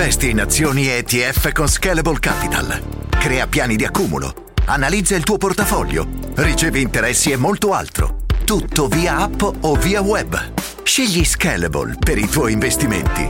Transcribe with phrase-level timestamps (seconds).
[0.00, 3.08] Investi in azioni ETF con Scalable Capital.
[3.08, 4.52] Crea piani di accumulo.
[4.66, 6.06] Analizza il tuo portafoglio.
[6.36, 8.18] Ricevi interessi e molto altro.
[8.44, 10.36] Tutto via app o via web.
[10.84, 13.28] Scegli Scalable per i tuoi investimenti.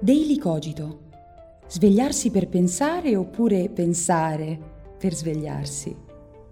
[0.00, 1.02] Daily Cogito.
[1.68, 4.58] Svegliarsi per pensare oppure pensare
[4.98, 5.94] per svegliarsi.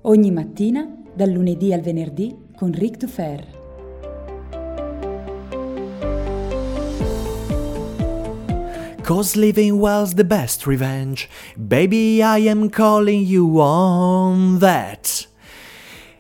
[0.02, 3.55] Ogni mattina, dal lunedì al venerdì, con Rick Dufer.
[9.06, 11.30] Cause living well's the best revenge.
[11.56, 15.28] Baby, I am calling you on that.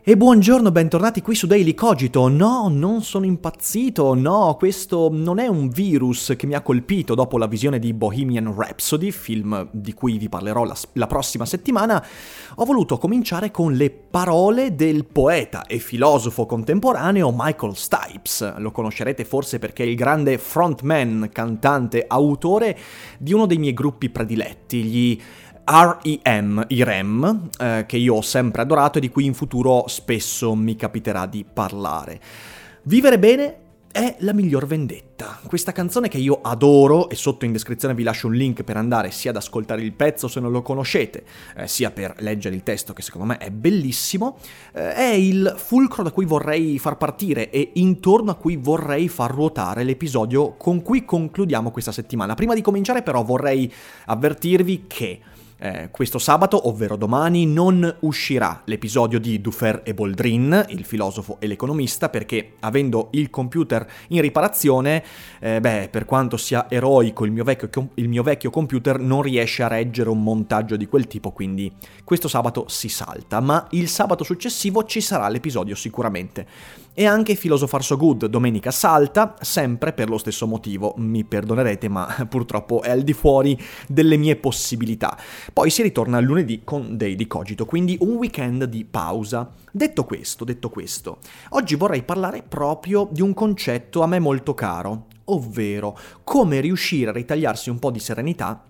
[0.08, 2.28] E buongiorno, bentornati qui su Daily Cogito.
[2.28, 7.38] No, non sono impazzito, no, questo non è un virus che mi ha colpito dopo
[7.38, 12.06] la visione di Bohemian Rhapsody, film di cui vi parlerò la, la prossima settimana.
[12.54, 18.58] Ho voluto cominciare con le parole del poeta e filosofo contemporaneo Michael Stipes.
[18.58, 22.78] Lo conoscerete forse perché è il grande frontman, cantante, autore
[23.18, 25.20] di uno dei miei gruppi prediletti, gli
[25.68, 30.54] REM, i REM, eh, che io ho sempre adorato e di cui in futuro spesso
[30.54, 32.20] mi capiterà di parlare.
[32.82, 33.56] Vivere bene
[33.90, 35.40] è la miglior vendetta.
[35.46, 39.10] Questa canzone che io adoro, e sotto in descrizione vi lascio un link per andare
[39.10, 41.24] sia ad ascoltare il pezzo se non lo conoscete,
[41.56, 44.38] eh, sia per leggere il testo che secondo me è bellissimo,
[44.72, 49.32] eh, è il fulcro da cui vorrei far partire e intorno a cui vorrei far
[49.32, 52.34] ruotare l'episodio con cui concludiamo questa settimana.
[52.34, 53.72] Prima di cominciare però vorrei
[54.04, 55.20] avvertirvi che
[55.58, 61.46] eh, questo sabato, ovvero domani, non uscirà l'episodio di Dufer e Boldrin, il filosofo e
[61.46, 65.02] l'economista, perché avendo il computer in riparazione,
[65.40, 69.62] eh, beh, per quanto sia eroico il mio, vecchio, il mio vecchio computer, non riesce
[69.62, 71.72] a reggere un montaggio di quel tipo, quindi
[72.04, 76.84] questo sabato si salta, ma il sabato successivo ci sarà l'episodio sicuramente.
[76.98, 82.06] E anche Philosopher So Good domenica salta, sempre per lo stesso motivo, mi perdonerete, ma
[82.26, 85.14] purtroppo è al di fuori delle mie possibilità.
[85.52, 89.52] Poi si ritorna lunedì con Day di Cogito, quindi un weekend di pausa.
[89.70, 91.18] Detto questo, detto questo,
[91.50, 97.12] oggi vorrei parlare proprio di un concetto a me molto caro, ovvero come riuscire a
[97.12, 98.64] ritagliarsi un po' di serenità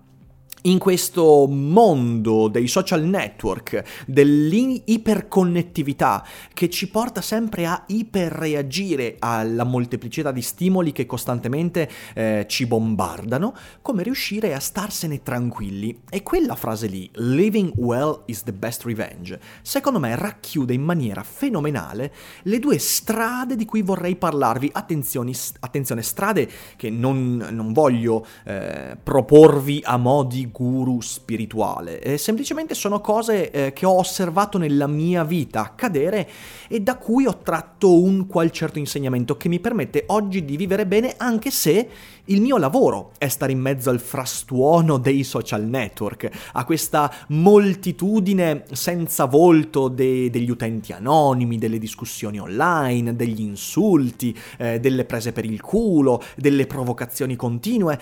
[0.67, 10.31] in questo mondo dei social network, dell'iperconnettività che ci porta sempre a iperreagire alla molteplicità
[10.31, 16.01] di stimoli che costantemente eh, ci bombardano, come riuscire a starsene tranquilli.
[16.09, 21.23] E quella frase lì, living well is the best revenge, secondo me racchiude in maniera
[21.23, 22.13] fenomenale
[22.43, 24.69] le due strade di cui vorrei parlarvi.
[24.73, 32.73] Attenzione, attenzione strade che non, non voglio eh, proporvi a modi guru spirituale, eh, semplicemente
[32.73, 36.27] sono cose eh, che ho osservato nella mia vita accadere
[36.67, 40.87] e da cui ho tratto un qual certo insegnamento che mi permette oggi di vivere
[40.87, 41.87] bene anche se
[42.25, 48.63] il mio lavoro è stare in mezzo al frastuono dei social network, a questa moltitudine
[48.71, 55.45] senza volto de- degli utenti anonimi, delle discussioni online, degli insulti, eh, delle prese per
[55.45, 57.99] il culo, delle provocazioni continue.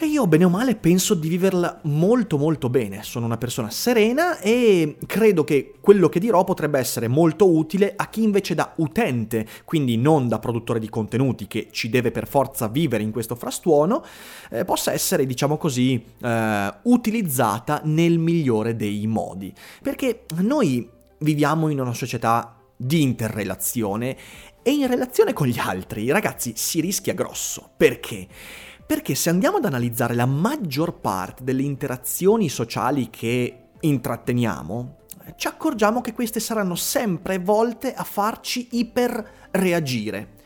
[0.00, 3.02] E io, bene o male, penso di viverla molto molto bene.
[3.02, 8.08] Sono una persona serena e credo che quello che dirò potrebbe essere molto utile a
[8.08, 12.68] chi invece da utente, quindi non da produttore di contenuti che ci deve per forza
[12.68, 14.04] vivere in questo frastuono,
[14.50, 19.52] eh, possa essere, diciamo così, eh, utilizzata nel migliore dei modi.
[19.82, 20.88] Perché noi
[21.18, 24.16] viviamo in una società di interrelazione
[24.62, 27.68] e in relazione con gli altri, ragazzi, si rischia grosso.
[27.76, 28.28] Perché?
[28.88, 34.96] Perché se andiamo ad analizzare la maggior parte delle interazioni sociali che intratteniamo,
[35.36, 40.36] ci accorgiamo che queste saranno sempre volte a farci iperreagire.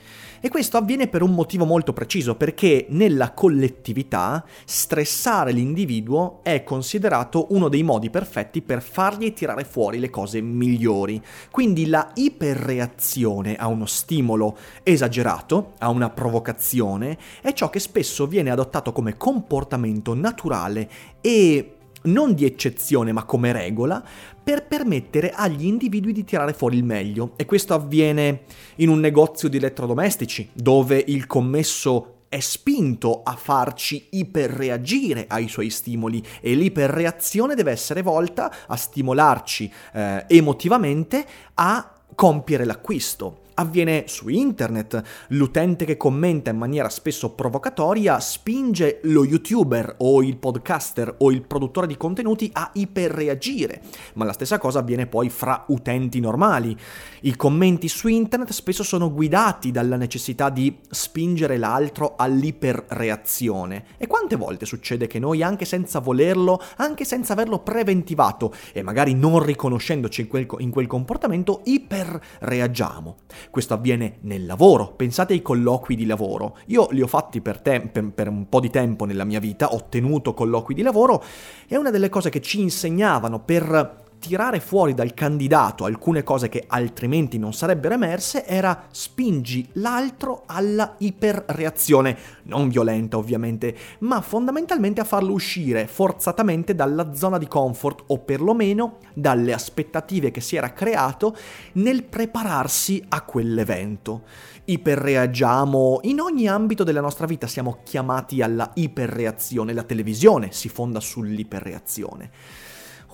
[0.44, 7.46] E questo avviene per un motivo molto preciso, perché nella collettività stressare l'individuo è considerato
[7.50, 11.22] uno dei modi perfetti per fargli tirare fuori le cose migliori.
[11.48, 18.50] Quindi la iperreazione a uno stimolo esagerato, a una provocazione, è ciò che spesso viene
[18.50, 20.90] adottato come comportamento naturale
[21.20, 24.02] e non di eccezione ma come regola,
[24.42, 27.32] per permettere agli individui di tirare fuori il meglio.
[27.36, 28.42] E questo avviene
[28.76, 35.68] in un negozio di elettrodomestici, dove il commesso è spinto a farci iperreagire ai suoi
[35.68, 43.41] stimoli e l'iperreazione deve essere volta a stimolarci eh, emotivamente a compiere l'acquisto.
[43.54, 45.02] Avviene su internet.
[45.28, 51.42] L'utente che commenta in maniera spesso provocatoria spinge lo youtuber o il podcaster o il
[51.42, 53.82] produttore di contenuti a iperreagire,
[54.14, 56.76] ma la stessa cosa avviene poi fra utenti normali.
[57.22, 63.84] I commenti su internet spesso sono guidati dalla necessità di spingere l'altro all'iperreazione.
[63.98, 69.14] E quante volte succede che noi, anche senza volerlo, anche senza averlo preventivato e magari
[69.14, 73.16] non riconoscendoci in quel, in quel comportamento, iperreagiamo?
[73.50, 76.58] Questo avviene nel lavoro, pensate ai colloqui di lavoro.
[76.66, 79.72] Io li ho fatti per, te- per, per un po' di tempo nella mia vita,
[79.72, 81.22] ho tenuto colloqui di lavoro
[81.66, 86.62] e una delle cose che ci insegnavano per tirare fuori dal candidato alcune cose che
[86.68, 95.04] altrimenti non sarebbero emerse era spingi l'altro alla iperreazione, non violenta ovviamente, ma fondamentalmente a
[95.04, 101.36] farlo uscire forzatamente dalla zona di comfort o perlomeno dalle aspettative che si era creato
[101.72, 104.22] nel prepararsi a quell'evento.
[104.66, 111.00] Iperreagiamo in ogni ambito della nostra vita, siamo chiamati alla iperreazione, la televisione si fonda
[111.00, 112.30] sull'iperreazione.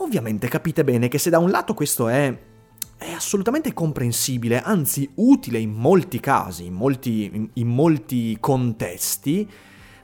[0.00, 2.46] Ovviamente capite bene che se da un lato questo è
[2.98, 9.48] è assolutamente comprensibile, anzi utile in molti casi, in molti, in, molti contesti,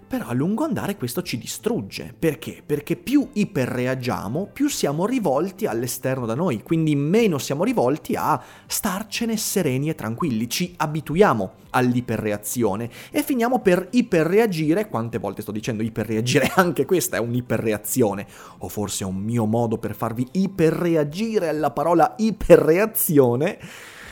[0.07, 2.15] però a lungo andare questo ci distrugge.
[2.17, 2.63] Perché?
[2.65, 9.37] Perché più iperreagiamo, più siamo rivolti all'esterno da noi, quindi meno siamo rivolti a starcene
[9.37, 16.53] sereni e tranquilli, ci abituiamo all'iperreazione e finiamo per iperreagire, quante volte sto dicendo iperreagire,
[16.57, 18.27] anche questa è un'iperreazione,
[18.59, 23.59] o forse è un mio modo per farvi iperreagire alla parola iperreazione.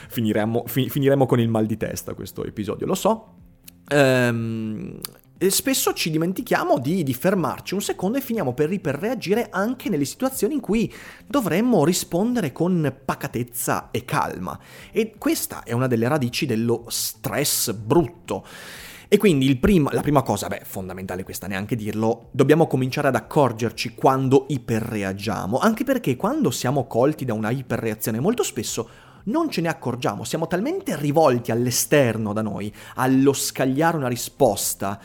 [0.09, 3.35] Finiremo, fi, finiremo con il mal di testa questo episodio, lo so.
[3.89, 4.99] Ehm,
[5.43, 10.05] e spesso ci dimentichiamo di, di, fermarci un secondo e finiamo per iperreagire anche nelle
[10.05, 10.93] situazioni in cui
[11.27, 14.57] dovremmo rispondere con pacatezza e calma.
[14.93, 18.47] E questa è una delle radici dello stress brutto.
[19.09, 23.97] E quindi prim- la prima cosa, beh, fondamentale questa neanche dirlo, dobbiamo cominciare ad accorgerci
[23.97, 28.89] quando iperreagiamo, anche perché quando siamo colti da una iperreazione molto spesso
[29.25, 35.01] non ce ne accorgiamo, siamo talmente rivolti all'esterno da noi, allo scagliare una risposta,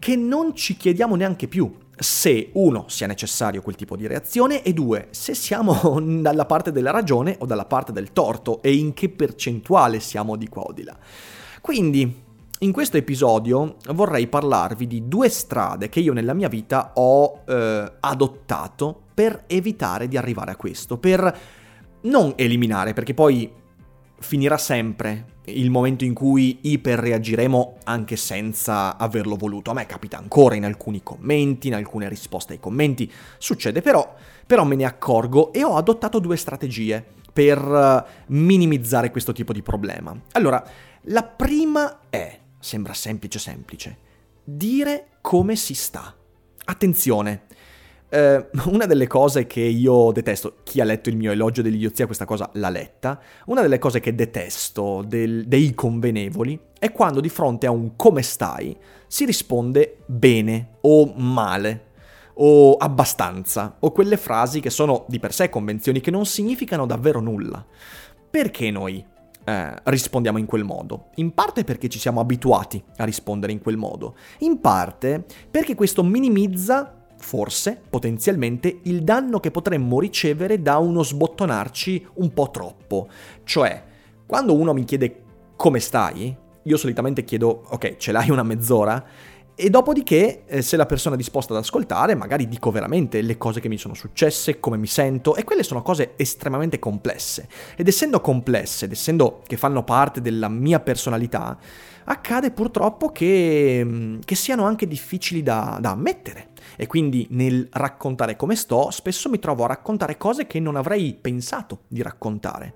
[0.00, 4.72] che non ci chiediamo neanche più se uno sia necessario quel tipo di reazione e
[4.72, 9.10] due se siamo dalla parte della ragione o dalla parte del torto e in che
[9.10, 10.96] percentuale siamo di qua o di là.
[11.60, 12.28] Quindi
[12.62, 17.92] in questo episodio vorrei parlarvi di due strade che io nella mia vita ho eh,
[18.00, 21.38] adottato per evitare di arrivare a questo, per
[22.02, 23.50] non eliminare, perché poi
[24.20, 29.70] finirà sempre il momento in cui iperreagiremo anche senza averlo voluto.
[29.70, 34.14] A me capita ancora in alcuni commenti, in alcune risposte ai commenti, succede però,
[34.46, 39.62] però me ne accorgo e ho adottato due strategie per eh, minimizzare questo tipo di
[39.62, 40.18] problema.
[40.32, 40.62] Allora,
[41.04, 43.98] la prima è, sembra semplice semplice,
[44.44, 46.14] dire come si sta.
[46.64, 47.46] Attenzione,
[48.10, 52.24] Uh, una delle cose che io detesto, chi ha letto il mio elogio dell'idiozia questa
[52.24, 57.66] cosa l'ha letta, una delle cose che detesto del, dei convenevoli è quando di fronte
[57.66, 58.76] a un come stai
[59.06, 61.88] si risponde bene o male
[62.34, 67.20] o abbastanza o quelle frasi che sono di per sé convenzioni che non significano davvero
[67.20, 67.64] nulla.
[68.30, 69.04] Perché noi
[69.44, 71.08] eh, rispondiamo in quel modo?
[71.16, 76.02] In parte perché ci siamo abituati a rispondere in quel modo, in parte perché questo
[76.02, 83.08] minimizza forse, potenzialmente, il danno che potremmo ricevere da uno sbottonarci un po' troppo.
[83.44, 83.84] Cioè,
[84.26, 85.22] quando uno mi chiede
[85.56, 89.04] come stai, io solitamente chiedo, ok, ce l'hai una mezz'ora?
[89.54, 93.60] E dopodiché, eh, se la persona è disposta ad ascoltare, magari dico veramente le cose
[93.60, 97.46] che mi sono successe, come mi sento, e quelle sono cose estremamente complesse.
[97.76, 101.58] Ed essendo complesse, ed essendo che fanno parte della mia personalità,
[102.04, 106.49] accade purtroppo che, mm, che siano anche difficili da, da ammettere.
[106.76, 111.14] E quindi nel raccontare come sto, spesso mi trovo a raccontare cose che non avrei
[111.20, 112.74] pensato di raccontare.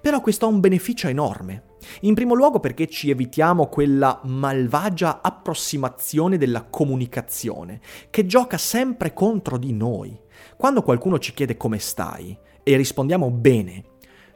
[0.00, 1.74] Però questo ha un beneficio enorme.
[2.00, 9.58] In primo luogo perché ci evitiamo quella malvagia approssimazione della comunicazione, che gioca sempre contro
[9.58, 10.18] di noi.
[10.56, 13.84] Quando qualcuno ci chiede come stai e rispondiamo bene,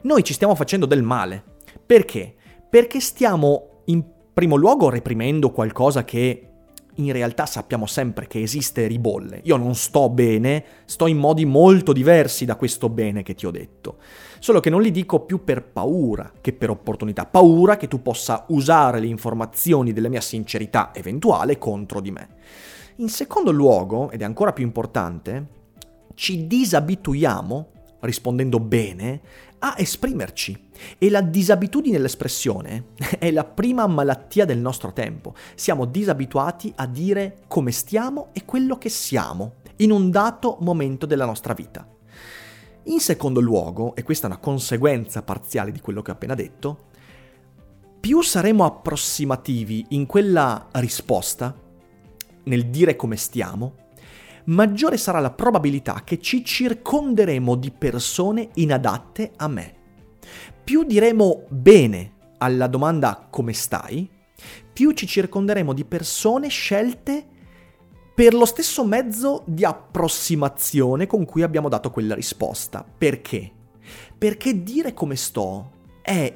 [0.03, 1.43] noi ci stiamo facendo del male.
[1.85, 2.35] Perché?
[2.69, 4.03] Perché stiamo in
[4.33, 6.50] primo luogo reprimendo qualcosa che
[7.05, 9.41] in realtà sappiamo sempre che esiste ribolle.
[9.43, 13.51] Io non sto bene, sto in modi molto diversi da questo bene che ti ho
[13.51, 13.97] detto.
[14.39, 17.25] Solo che non li dico più per paura che per opportunità.
[17.25, 22.29] Paura che tu possa usare le informazioni della mia sincerità eventuale contro di me.
[22.97, 25.47] In secondo luogo, ed è ancora più importante,
[26.15, 27.67] ci disabituiamo,
[28.01, 29.21] rispondendo bene,
[29.59, 32.85] a esprimerci E la disabitudine dell'espressione
[33.19, 35.33] è la prima malattia del nostro tempo.
[35.55, 41.25] Siamo disabituati a dire come stiamo e quello che siamo in un dato momento della
[41.25, 41.87] nostra vita.
[42.85, 46.89] In secondo luogo, e questa è una conseguenza parziale di quello che ho appena detto,
[47.99, 51.55] più saremo approssimativi in quella risposta,
[52.43, 53.75] nel dire come stiamo,
[54.45, 59.75] maggiore sarà la probabilità che ci circonderemo di persone inadatte a me.
[60.63, 64.09] Più diremo bene alla domanda come stai,
[64.71, 67.25] più ci circonderemo di persone scelte
[68.13, 72.85] per lo stesso mezzo di approssimazione con cui abbiamo dato quella risposta.
[72.97, 73.51] Perché?
[74.17, 76.33] Perché dire come sto è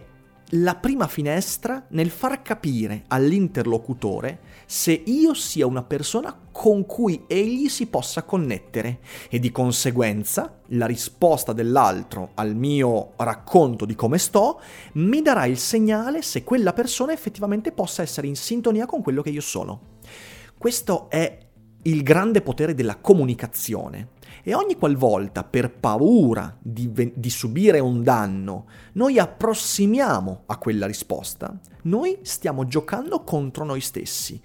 [0.50, 7.70] la prima finestra nel far capire all'interlocutore se io sia una persona con cui egli
[7.70, 14.62] si possa connettere e di conseguenza la risposta dell'altro al mio racconto di come sto
[14.94, 19.30] mi darà il segnale se quella persona effettivamente possa essere in sintonia con quello che
[19.30, 19.94] io sono.
[20.58, 21.46] Questo è
[21.84, 24.14] il grande potere della comunicazione.
[24.48, 31.52] E ogni qualvolta, per paura di, di, subire un danno, noi approssimiamo a quella risposta,
[31.84, 34.40] noi stiamo giocando contro noi stessi.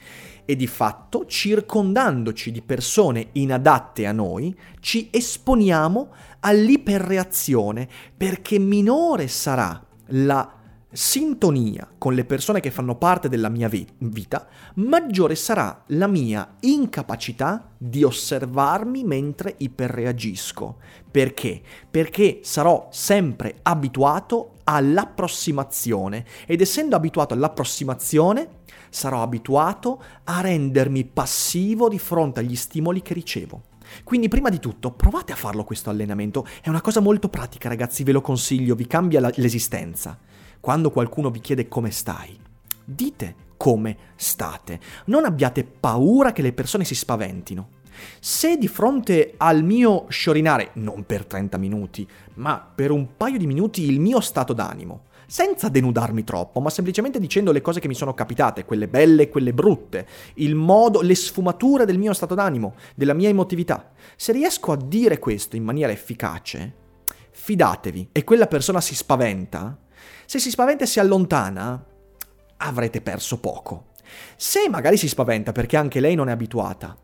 [0.47, 9.85] E di fatto, circondandoci di persone inadatte a noi, ci esponiamo all'iperreazione perché minore sarà
[10.13, 10.60] la
[10.93, 17.71] sintonia con le persone che fanno parte della mia vita, maggiore sarà la mia incapacità
[17.77, 20.79] di osservarmi mentre iperreagisco.
[21.11, 21.63] Perché?
[21.91, 28.59] Perché sarò sempre abituato all'approssimazione ed essendo abituato all'approssimazione
[28.91, 33.63] sarò abituato a rendermi passivo di fronte agli stimoli che ricevo.
[34.05, 38.05] Quindi prima di tutto provate a farlo questo allenamento, è una cosa molto pratica ragazzi,
[38.05, 40.19] ve lo consiglio, vi cambia la, l'esistenza.
[40.61, 42.39] Quando qualcuno vi chiede come stai,
[42.85, 44.79] dite come state.
[45.07, 47.79] Non abbiate paura che le persone si spaventino.
[48.21, 53.47] Se di fronte al mio sciorinare, non per 30 minuti, ma per un paio di
[53.47, 57.95] minuti il mio stato d'animo, senza denudarmi troppo, ma semplicemente dicendo le cose che mi
[57.95, 62.75] sono capitate, quelle belle e quelle brutte, il modo, le sfumature del mio stato d'animo,
[62.95, 63.93] della mia emotività.
[64.17, 66.75] Se riesco a dire questo in maniera efficace,
[67.31, 69.79] fidatevi e quella persona si spaventa,
[70.27, 71.85] se si spaventa e si allontana,
[72.59, 73.89] avrete perso poco.
[74.37, 76.97] Se magari si spaventa perché anche lei non è abituata,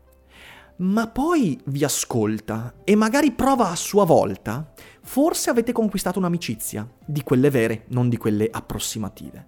[0.77, 7.23] ma poi vi ascolta e magari prova a sua volta, forse avete conquistato un'amicizia, di
[7.23, 9.45] quelle vere, non di quelle approssimative.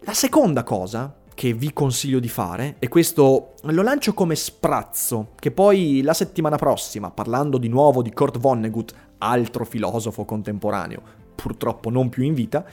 [0.00, 5.50] La seconda cosa che vi consiglio di fare, e questo lo lancio come sprazzo, che
[5.50, 11.02] poi la settimana prossima, parlando di nuovo di Kurt Vonnegut, altro filosofo contemporaneo,
[11.36, 12.64] purtroppo non più in vita,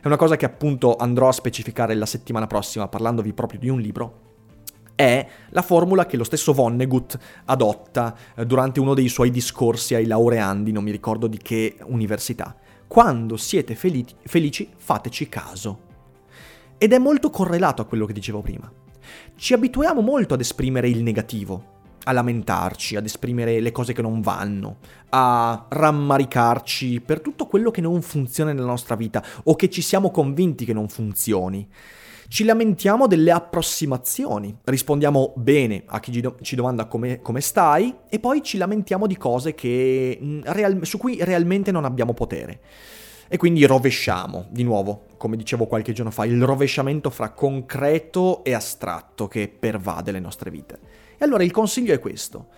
[0.00, 3.80] è una cosa che appunto andrò a specificare la settimana prossima parlandovi proprio di un
[3.80, 4.30] libro,
[4.94, 10.06] è la formula che lo stesso Vonnegut adotta eh, durante uno dei suoi discorsi ai
[10.06, 12.56] laureandi, non mi ricordo di che università.
[12.86, 15.90] Quando siete felici, felici fateci caso.
[16.78, 18.70] Ed è molto correlato a quello che dicevo prima.
[19.34, 24.20] Ci abituiamo molto ad esprimere il negativo, a lamentarci, ad esprimere le cose che non
[24.20, 24.78] vanno,
[25.10, 30.10] a rammaricarci per tutto quello che non funziona nella nostra vita o che ci siamo
[30.10, 31.68] convinti che non funzioni.
[32.28, 38.42] Ci lamentiamo delle approssimazioni, rispondiamo bene a chi ci domanda come, come stai e poi
[38.42, 42.60] ci lamentiamo di cose che, mm, su cui realmente non abbiamo potere.
[43.32, 48.52] E quindi rovesciamo, di nuovo, come dicevo qualche giorno fa, il rovesciamento fra concreto e
[48.52, 50.78] astratto che pervade le nostre vite.
[51.16, 52.48] E allora il consiglio è questo.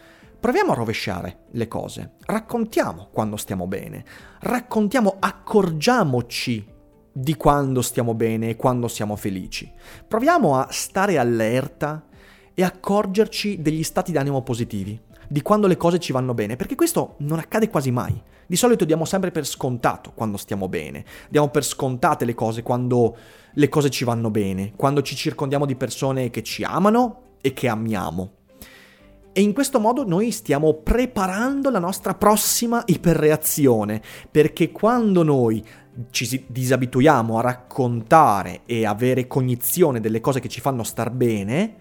[0.41, 4.05] Proviamo a rovesciare le cose, raccontiamo quando stiamo bene,
[4.41, 6.67] raccontiamo, accorgiamoci
[7.13, 9.73] di quando stiamo bene e quando siamo felici.
[10.09, 12.05] Proviamo a stare allerta
[12.53, 17.15] e accorgerci degli stati d'animo positivi, di quando le cose ci vanno bene, perché questo
[17.19, 18.21] non accade quasi mai.
[18.55, 23.17] Di solito diamo sempre per scontato quando stiamo bene, diamo per scontate le cose quando
[23.53, 27.67] le cose ci vanno bene, quando ci circondiamo di persone che ci amano e che
[27.67, 28.31] amiamo.
[29.33, 35.61] E in questo modo noi stiamo preparando la nostra prossima iperreazione, perché quando noi
[36.11, 41.75] ci disabituiamo a raccontare e avere cognizione delle cose che ci fanno star bene,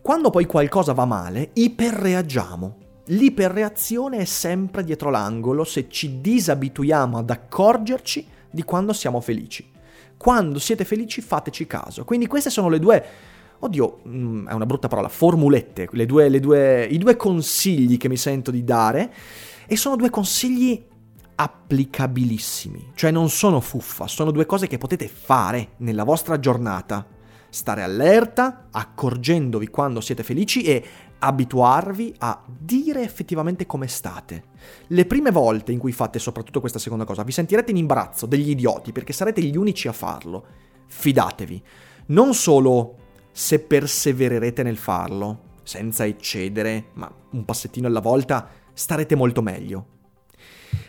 [0.00, 2.88] quando poi qualcosa va male, iperreagiamo.
[3.10, 9.68] L'iperreazione è sempre dietro l'angolo se ci disabituiamo ad accorgerci di quando siamo felici.
[10.16, 12.04] Quando siete felici fateci caso.
[12.04, 13.04] Quindi queste sono le due
[13.60, 18.08] oddio, mm, è una brutta parola, formulette, le due, le due, i due consigli che
[18.08, 19.12] mi sento di dare,
[19.66, 20.82] e sono due consigli
[21.34, 27.06] applicabilissimi, cioè non sono fuffa, sono due cose che potete fare nella vostra giornata.
[27.50, 30.84] Stare allerta, accorgendovi quando siete felici e
[31.18, 34.44] abituarvi a dire effettivamente come state.
[34.86, 38.50] Le prime volte in cui fate soprattutto questa seconda cosa, vi sentirete in imbarazzo degli
[38.50, 40.46] idioti perché sarete gli unici a farlo.
[40.86, 41.62] Fidatevi.
[42.06, 42.96] Non solo
[43.32, 49.86] se persevererete nel farlo, senza eccedere, ma un passettino alla volta, starete molto meglio.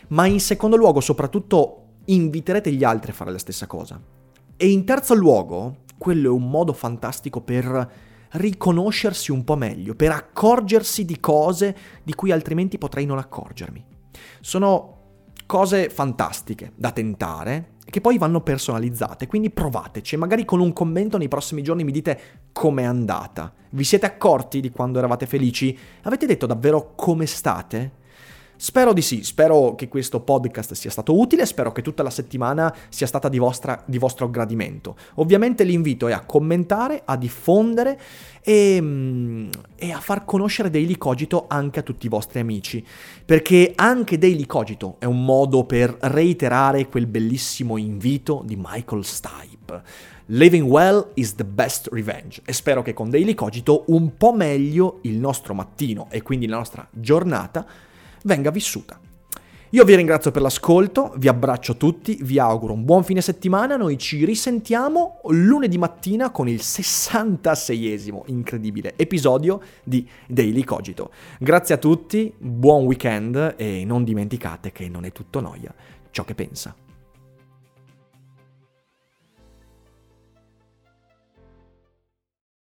[0.08, 4.00] Ma in secondo luogo, soprattutto, inviterete gli altri a fare la stessa cosa.
[4.56, 7.92] E in terzo luogo, quello è un modo fantastico per
[8.30, 13.84] riconoscersi un po' meglio, per accorgersi di cose di cui altrimenti potrei non accorgermi.
[14.40, 14.96] Sono
[15.46, 21.28] cose fantastiche da tentare che poi vanno personalizzate, quindi provateci magari con un commento nei
[21.28, 23.52] prossimi giorni mi dite com'è andata.
[23.70, 25.78] Vi siete accorti di quando eravate felici?
[26.02, 27.92] Avete detto davvero come state?
[28.62, 32.72] Spero di sì, spero che questo podcast sia stato utile, spero che tutta la settimana
[32.90, 34.94] sia stata di, vostra, di vostro gradimento.
[35.14, 37.98] Ovviamente l'invito è a commentare, a diffondere
[38.40, 42.86] e, mm, e, a far conoscere Daily Cogito anche a tutti i vostri amici,
[43.24, 49.82] perché anche Daily Cogito è un modo per reiterare quel bellissimo invito di Michael Stipe.
[50.26, 55.00] Living well is the best revenge e spero che con Daily Cogito un po' meglio
[55.02, 57.90] il nostro mattino e quindi la nostra giornata
[58.24, 59.00] venga vissuta.
[59.74, 63.96] Io vi ringrazio per l'ascolto, vi abbraccio tutti, vi auguro un buon fine settimana, noi
[63.96, 71.10] ci risentiamo lunedì mattina con il 66esimo incredibile episodio di Daily Cogito.
[71.38, 75.74] Grazie a tutti, buon weekend e non dimenticate che non è tutto noia
[76.10, 76.76] ciò che pensa.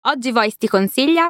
[0.08, 1.30] Oggi Voice ti consiglia